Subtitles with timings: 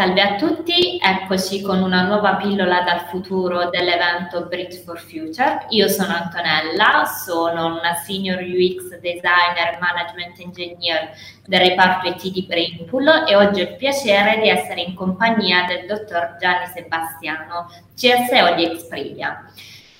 [0.00, 5.66] Salve a tutti, eccoci con una nuova pillola dal futuro dell'evento Bridge for Future.
[5.68, 11.10] Io sono Antonella, sono una senior UX designer management engineer
[11.44, 15.84] del reparto IT di Brainpool e oggi ho il piacere di essere in compagnia del
[15.84, 19.52] dottor Gianni Sebastiano, CSO di Exprivia.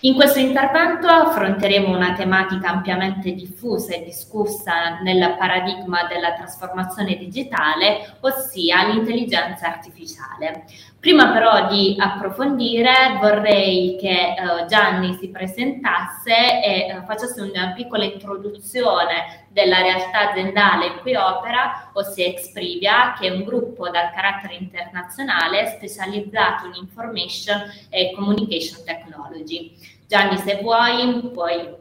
[0.03, 8.17] In questo intervento affronteremo una tematica ampiamente diffusa e discussa nel paradigma della trasformazione digitale,
[8.21, 10.65] ossia l'intelligenza artificiale.
[11.01, 18.05] Prima però di approfondire vorrei che uh, Gianni si presentasse e uh, facesse una piccola
[18.05, 24.57] introduzione della realtà aziendale in cui opera, ossia Exprivia, che è un gruppo dal carattere
[24.57, 29.73] internazionale specializzato in information e communication technology.
[30.07, 31.80] Gianni, se vuoi, puoi.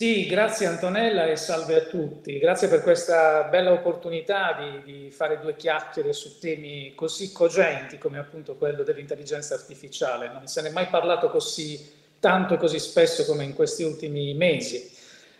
[0.00, 2.38] Sì, grazie Antonella e salve a tutti.
[2.38, 8.18] Grazie per questa bella opportunità di, di, fare due chiacchiere su temi così cogenti come
[8.18, 10.28] appunto quello dell'intelligenza artificiale.
[10.28, 11.84] Non se ne è mai parlato così
[12.20, 14.88] tanto e così spesso come in questi ultimi mesi.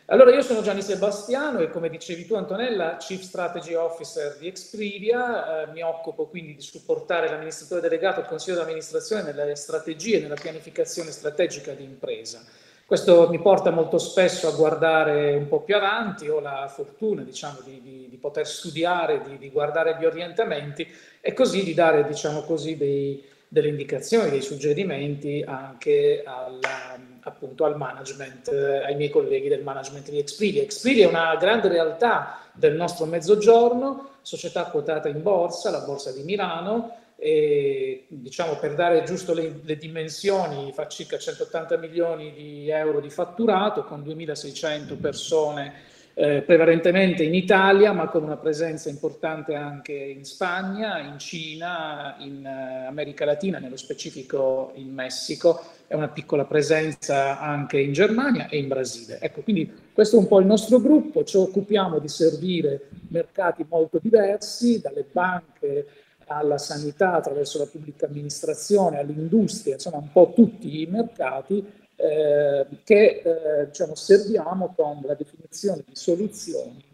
[0.07, 5.69] Allora, io sono Gianni Sebastiano e come dicevi tu Antonella, Chief Strategy Officer di Exprivia,
[5.69, 10.21] eh, mi occupo quindi di supportare l'amministratore delegato al Consiglio di amministrazione nelle strategie e
[10.23, 12.45] nella pianificazione strategica di impresa.
[12.89, 17.59] Questo mi porta molto spesso a guardare un po' più avanti, ho la fortuna diciamo,
[17.63, 20.89] di, di, di poter studiare, di, di, guardare gli orientamenti
[21.21, 27.77] e così di dare diciamo così, dei, delle indicazioni, dei suggerimenti anche alla, appunto al
[27.77, 30.63] management, ai miei colleghi del management di Expedia.
[30.63, 36.23] Expedia è una grande realtà del nostro mezzogiorno, società quotata in borsa, la borsa di
[36.23, 43.01] Milano, e diciamo per dare giusto le, le, dimensioni fa circa 180 milioni di euro
[43.01, 45.75] di fatturato con 2600 persone
[46.15, 52.45] eh, prevalentemente in Italia ma con una presenza importante anche in Spagna, in Cina, in
[52.45, 58.59] eh, America Latina, nello specifico in Messico e una piccola presenza anche in Germania e
[58.59, 59.19] in Brasile.
[59.21, 63.99] Ecco, quindi questo è un po' il nostro gruppo, ci occupiamo di servire mercati molto
[64.01, 65.87] diversi, dalle banche
[66.29, 71.65] alla sanità, attraverso la pubblica amministrazione, all'industria, insomma un po' tutti i mercati
[71.97, 76.85] eh, che eh, diciamo, serviamo con la definizione di soluzioni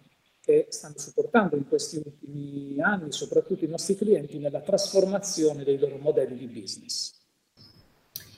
[0.40, 5.96] che stanno supportando in questi ultimi anni soprattutto i nostri clienti nella trasformazione dei loro
[5.96, 7.23] modelli di business.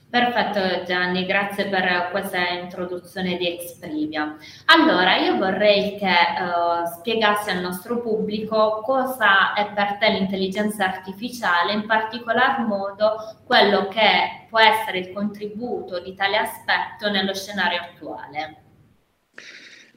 [0.09, 4.37] Perfetto Gianni, grazie per questa introduzione di Exprivia.
[4.67, 11.73] Allora, io vorrei che uh, spiegassi al nostro pubblico cosa è per te l'intelligenza artificiale,
[11.73, 18.63] in particolar modo quello che può essere il contributo di tale aspetto nello scenario attuale.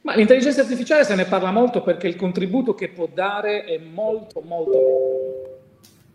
[0.02, 4.40] Ma l'intelligenza artificiale se ne parla molto perché il contributo che può dare è molto,
[4.40, 5.39] molto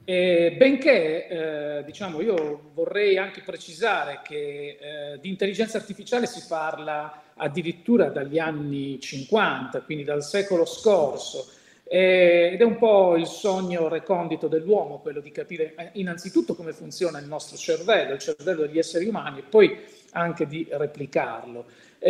[0.08, 7.24] e benché, eh, diciamo, io vorrei anche precisare che eh, di intelligenza artificiale si parla
[7.34, 11.50] addirittura dagli anni 50, quindi dal secolo scorso,
[11.86, 16.72] eh, ed è un po' il sogno recondito dell'uomo, quello di capire eh, innanzitutto come
[16.72, 19.76] funziona il nostro cervello, il cervello degli esseri umani, e poi
[20.12, 21.66] anche di replicarlo.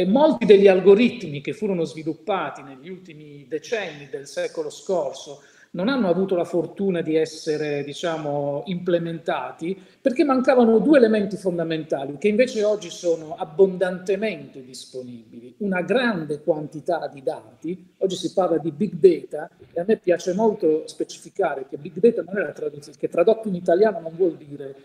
[0.07, 5.41] molti degli algoritmi che furono sviluppati negli ultimi decenni del secolo scorso
[5.75, 12.29] non hanno avuto la fortuna di essere, diciamo, implementati perché mancavano due elementi fondamentali che
[12.29, 15.53] invece oggi sono abbondantemente disponibili.
[15.59, 20.33] Una grande quantità di dati, oggi si parla di big data e a me piace
[20.33, 24.37] molto specificare che big data non è la traduzione, che tradotto in italiano non vuol
[24.37, 24.75] dire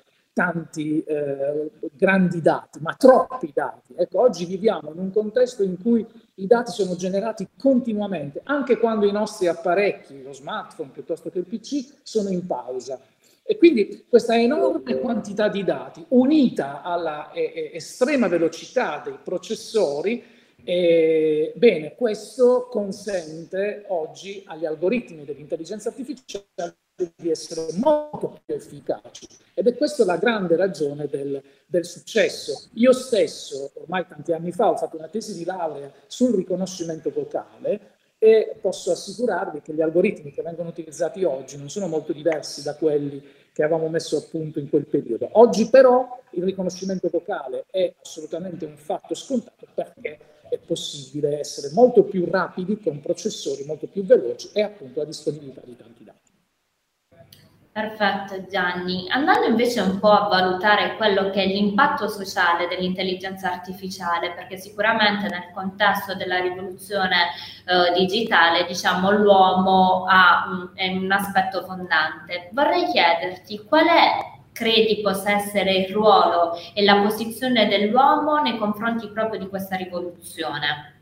[0.40, 3.92] tanti eh, grandi dati, ma troppi dati.
[3.94, 6.06] Ecco, oggi viviamo in un contesto in cui
[6.36, 11.44] i dati sono generati continuamente, anche quando i nostri apparecchi, lo smartphone piuttosto che il
[11.44, 12.98] PC, sono in pausa.
[13.42, 20.24] E quindi questa enorme quantità di dati, unita alla eh, eh estrema velocità dei processori,
[20.64, 26.76] eh, bene, questo consente oggi agli algoritmi dell'intelligenza artificiale
[27.16, 29.26] di essere molto più efficaci.
[29.54, 32.68] Ed è questa la grande ragione del, del, successo.
[32.74, 37.98] Io stesso, ormai tanti anni fa, ho fatto una tesi di laurea sul riconoscimento vocale
[38.18, 42.74] e posso assicurarvi che gli algoritmi che vengono utilizzati oggi non sono molto diversi da
[42.74, 43.22] quelli
[43.52, 45.28] che avevamo messo a punto in quel periodo.
[45.32, 50.18] Oggi però il riconoscimento vocale è assolutamente un fatto scontato perché
[50.50, 55.62] è possibile essere molto più rapidi con processori molto più veloci e appunto la disponibilità
[55.64, 56.19] di tanti dati.
[57.80, 59.06] Perfetto Gianni.
[59.08, 65.28] Andando invece un po' a valutare quello che è l'impatto sociale dell'intelligenza artificiale, perché sicuramente
[65.28, 67.28] nel contesto della rivoluzione
[67.64, 72.50] eh, digitale, diciamo, l'uomo ha un, è un aspetto fondante.
[72.52, 79.08] Vorrei chiederti qual è credi possa essere il ruolo e la posizione dell'uomo nei confronti
[79.08, 80.99] proprio di questa rivoluzione?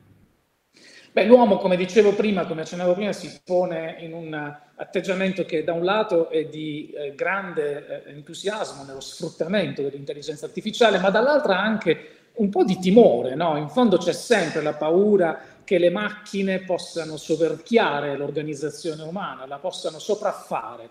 [1.10, 5.72] Beh, l'uomo, come dicevo prima, come accennavo prima, si pone in un atteggiamento che da
[5.72, 12.16] un lato è di eh, grande eh, entusiasmo nello sfruttamento dell'intelligenza artificiale, ma dall'altra anche
[12.34, 13.56] un po' di timore, no?
[13.56, 19.98] In fondo c'è sempre la paura che le macchine possano soverchiare l'organizzazione umana, la possano
[19.98, 20.88] sopraffare.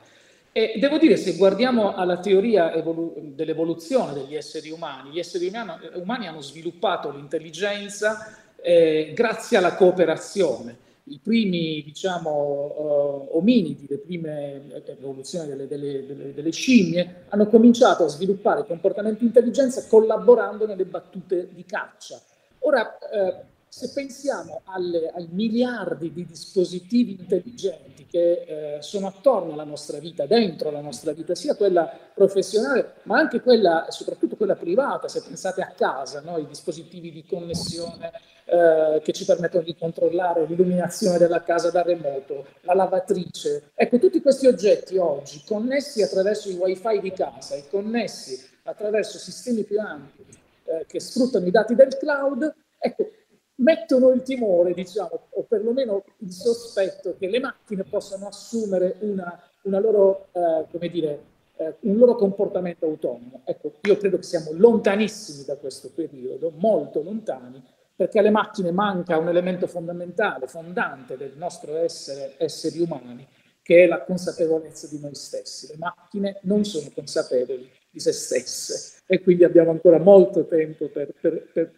[0.51, 5.79] E devo dire, se guardiamo alla teoria evolu- dell'evoluzione degli esseri umani, gli esseri umani,
[5.93, 10.85] umani hanno sviluppato l'intelligenza eh, grazie alla cooperazione.
[11.05, 18.03] I primi, diciamo, uh, ominidi, le prime evoluzioni delle, delle, delle, delle, scimmie, hanno cominciato
[18.03, 22.19] a sviluppare comportamenti di intelligenza collaborando nelle battute di caccia.
[22.59, 23.35] Ora, eh,
[23.69, 30.25] se pensiamo alle, ai miliardi di dispositivi intelligenti che eh, sono attorno alla nostra vita,
[30.25, 35.61] dentro la nostra vita, sia quella professionale, ma anche quella, soprattutto quella privata, se pensate
[35.61, 36.37] a casa, no?
[36.37, 38.11] i dispositivi di connessione
[38.45, 43.71] eh, che ci permettono di controllare l'illuminazione della casa da remoto, la lavatrice.
[43.75, 49.63] Ecco, tutti questi oggetti oggi connessi attraverso i wifi di casa e connessi attraverso sistemi
[49.63, 50.25] più ampi
[50.65, 53.09] eh, che sfruttano i dati del cloud, ecco,
[53.57, 59.79] mettono il timore, diciamo, o perlomeno il sospetto che le macchine possano assumere una, una
[59.79, 61.19] loro, eh, come dire,
[61.57, 63.41] eh, un loro comportamento autonomo.
[63.45, 67.63] Ecco, io credo che siamo lontanissimi da questo periodo, molto lontani,
[67.95, 73.27] perché alle macchine manca un elemento fondamentale, fondante del nostro essere esseri umani,
[73.63, 75.67] che è la consapevolezza di noi stessi.
[75.67, 81.11] Le macchine non sono consapevoli di se stesse e quindi abbiamo ancora molto tempo per,
[81.19, 81.71] per, per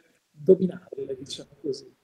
[0.43, 1.97] dominarle, diciamo così.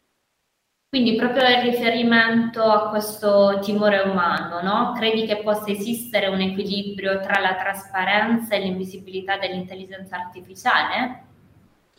[0.89, 4.93] Quindi proprio il riferimento a questo timore umano, no?
[4.97, 11.23] Credi che possa esistere un equilibrio tra la trasparenza e l'invisibilità dell'intelligenza artificiale?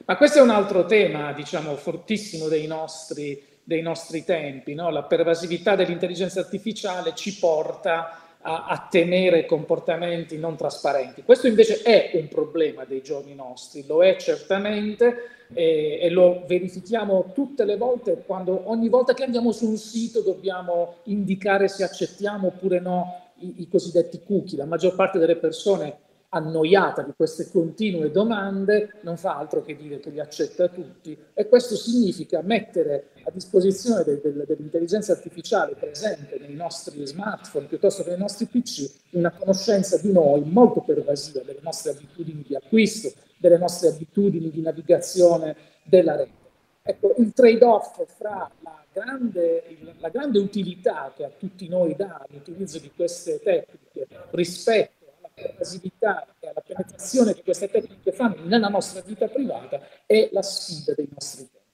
[0.07, 4.73] Ma questo è un altro tema, diciamo, fortissimo dei nostri, dei nostri tempi.
[4.73, 4.89] No?
[4.89, 11.23] La pervasività dell'intelligenza artificiale ci porta a, a, temere comportamenti non trasparenti.
[11.25, 17.33] Questo invece è un problema dei giorni nostri, lo è certamente e, e lo verifichiamo
[17.35, 22.49] tutte le volte quando ogni volta che andiamo su un sito dobbiamo indicare se accettiamo
[22.49, 24.57] oppure no i, i cosiddetti cookie.
[24.57, 25.99] La maggior parte delle persone
[26.37, 31.49] annoiata di queste continue domande, non fa altro che dire che li accetta tutti e
[31.49, 38.11] questo significa mettere a disposizione del, del, dell'intelligenza artificiale presente nei nostri smartphone piuttosto che
[38.11, 43.59] nei nostri PC una conoscenza di noi molto pervasiva delle nostre abitudini di acquisto, delle
[43.59, 46.45] nostre abitudini di navigazione della rete.
[46.83, 52.79] Ecco, il trade-off fra la grande, la grande utilità che a tutti noi dà l'utilizzo
[52.79, 55.06] di queste tecniche rispetto
[55.37, 60.95] pervasività e alla penetrazione che queste tecniche fanno nella nostra vita privata è la sfida
[60.95, 61.65] dei nostri tempi.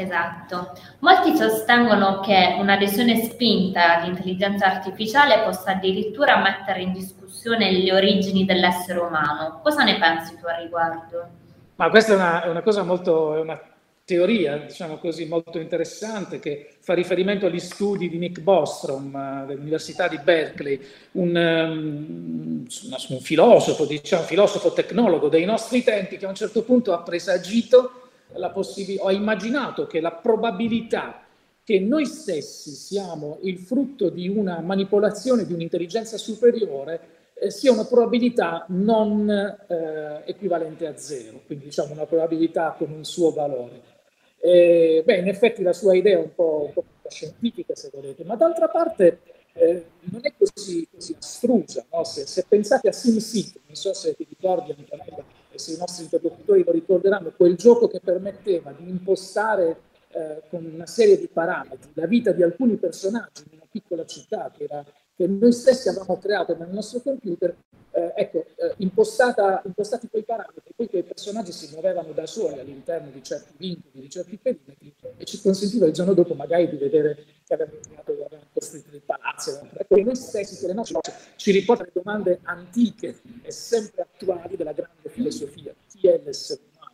[0.00, 0.78] Esatto.
[1.00, 9.00] Molti sostengono che un'adesione spinta all'intelligenza artificiale possa addirittura mettere in discussione le origini dell'essere
[9.00, 9.60] umano.
[9.60, 11.28] Cosa ne pensi tu a riguardo?
[11.74, 13.60] Ma questa è una, è una cosa molto, è una
[14.08, 20.08] teoria, diciamo così, molto interessante che fa riferimento agli studi di Nick Bostrom uh, dell'Università
[20.08, 20.80] di Berkeley,
[21.12, 22.66] un, um,
[23.08, 28.08] un filosofo, diciamo, filosofo tecnologo dei nostri tempi che a un certo punto ha presagito
[28.36, 31.26] la possibilità, ha immaginato che la probabilità
[31.62, 37.00] che noi stessi siamo il frutto di una manipolazione di un'intelligenza superiore
[37.34, 43.04] eh, sia una probabilità non eh, equivalente a zero, quindi diciamo una probabilità con un
[43.04, 43.96] suo valore.
[44.40, 48.24] Eh, beh, in effetti la sua idea è un po', un po scientifica, se volete,
[48.24, 49.20] ma d'altra parte
[49.54, 51.84] eh, non è così, così astrusa.
[51.92, 52.04] No?
[52.04, 56.04] Se, se, pensate a SimCity, non so se ti ricordi Antonella e se i nostri
[56.04, 59.80] interlocutori lo ricorderanno, quel gioco che permetteva di impostare
[60.10, 64.52] eh, con una serie di parametri la vita di alcuni personaggi in una piccola città
[64.56, 64.84] che, era,
[65.18, 67.52] che noi stessi avevamo creato nel nostro computer,
[67.90, 73.10] eh, ecco, eh, impostata, impostati quei parametri, poi quei personaggi si muovevano da soli all'interno
[73.10, 77.16] di certi vincoli, di certi perimetri e ci consentiva il giorno dopo magari di vedere
[77.44, 79.58] che avevano creato, avevano costruito dei palazzi.
[79.76, 81.00] Ecco, noi stessi, che le nostre
[81.34, 86.92] ci riporta le domande antiche e sempre attuali della grande filosofia, chi è l'essere umano?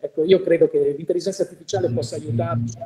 [0.00, 2.78] Ecco, io credo che l'intelligenza artificiale possa aiutarci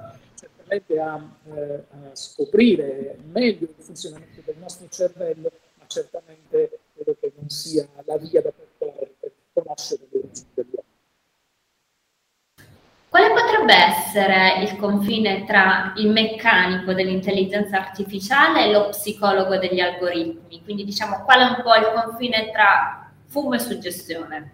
[0.74, 1.20] certamente a,
[1.54, 7.86] eh, a scoprire meglio il funzionamento del nostro cervello ma certamente credo che non sia
[8.04, 10.20] la via da percorrere per conoscere le
[10.54, 10.82] dell'uomo.
[13.08, 20.62] Quale potrebbe essere il confine tra il meccanico dell'intelligenza artificiale e lo psicologo degli algoritmi?
[20.64, 24.52] Quindi diciamo qual è un po' il confine tra fumo e suggestione?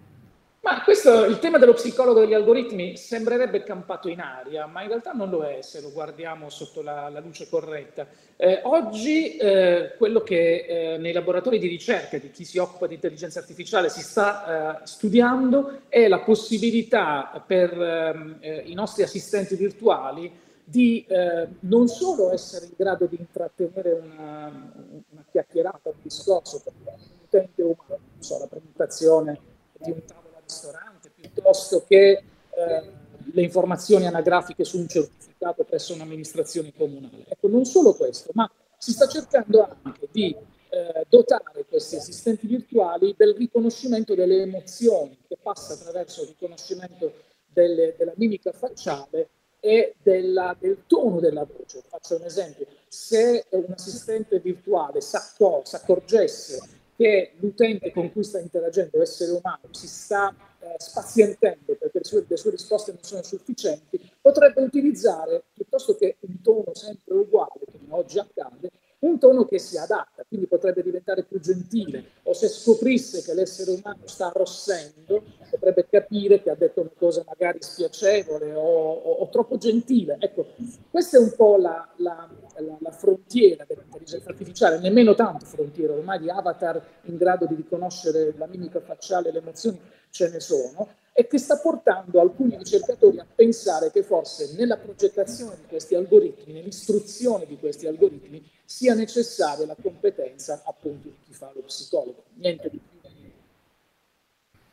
[0.62, 5.12] Ma questo, il tema dello psicologo degli algoritmi sembrerebbe campato in aria, ma in realtà
[5.12, 8.06] non lo è se lo guardiamo sotto la, la luce corretta.
[8.36, 12.94] Eh, oggi eh, quello che eh, nei laboratori di ricerca di chi si occupa di
[12.94, 19.54] intelligenza artificiale si sta eh, studiando è la possibilità per ehm, eh, i nostri assistenti
[19.54, 20.30] virtuali
[20.62, 24.72] di eh, non solo essere in grado di intrattenere una,
[25.08, 29.40] una chiacchierata, un discorso per un utente umano, non so, la presentazione
[29.78, 30.19] di un tavolo
[30.50, 32.92] ristorante piuttosto che eh,
[33.32, 37.24] le informazioni anagrafiche su un certificato presso un'amministrazione comunale.
[37.28, 40.34] Ecco, non solo questo, ma si sta cercando anche di
[40.70, 47.12] eh, dotare questi assistenti virtuali del riconoscimento delle emozioni, che passa attraverso il riconoscimento
[47.46, 49.28] delle, della mimica facciale
[49.60, 51.82] e della, del tono della voce.
[51.86, 59.00] Faccio un esempio, se un assistente virtuale si accorgesse che l'utente con cui sta interagendo,
[59.00, 63.98] essere umano, si sta eh, spazientendo perché le sue, le sue, risposte non sono sufficienti,
[64.20, 69.78] potrebbe utilizzare, piuttosto che un tono sempre uguale, come oggi accade, un tono che si
[69.78, 75.86] adatta, quindi potrebbe diventare più gentile, o se scoprisse che l'essere umano sta arrossendo, potrebbe
[75.88, 80.18] capire che ha detto una cosa magari spiacevole o, o, o troppo gentile.
[80.20, 80.48] Ecco,
[80.90, 82.28] questa è un po' la, la,
[82.58, 83.64] la, la frontiera
[84.10, 89.30] dell'intelligenza artificiale, nemmeno tanto frontiera, ormai di avatar in grado di riconoscere la mimica facciale
[89.30, 94.54] le emozioni ce ne sono, e che sta portando alcuni ricercatori a pensare che forse
[94.56, 101.16] nella progettazione di questi algoritmi, nell'istruzione di questi algoritmi, sia necessaria la competenza appunto di
[101.26, 102.98] chi fa lo psicologo, niente di più.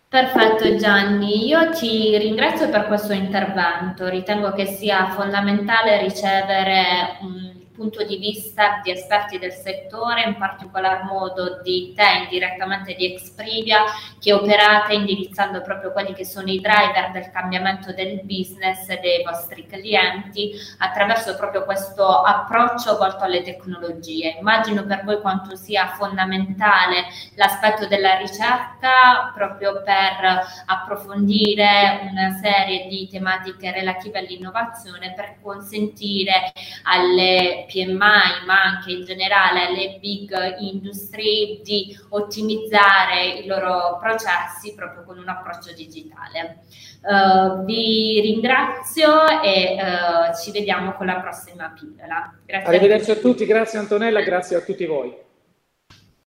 [0.09, 7.46] Perfetto Gianni, io ti ringrazio per questo intervento, ritengo che sia fondamentale ricevere un
[7.77, 13.83] punto di vista di esperti del settore, in particolar modo di te indirettamente di Exprivia,
[14.19, 19.67] che operate indirizzando proprio quelli che sono i driver del cambiamento del business dei vostri
[19.67, 24.37] clienti attraverso proprio questo approccio volto alle tecnologie.
[24.39, 27.05] Immagino per voi quanto sia fondamentale
[27.35, 36.51] l'aspetto della ricerca proprio per approfondire una serie di tematiche relative all'innovazione per consentire
[36.83, 45.03] alle PMI, ma anche in generale alle big industry di ottimizzare i loro processi proprio
[45.03, 46.63] con un approccio digitale.
[47.01, 52.33] Uh, vi ringrazio e uh, ci vediamo con la prossima pillola.
[52.45, 53.27] Grazie Arrivederci a tutti.
[53.27, 55.26] a tutti, grazie Antonella, grazie a tutti voi.